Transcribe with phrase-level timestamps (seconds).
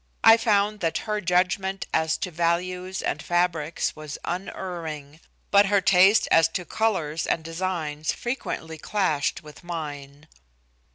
[0.23, 5.19] I found that her judgment as to values and fabrics was unerring.
[5.51, 10.27] But her taste as to colors and designs frequently clashed with mine.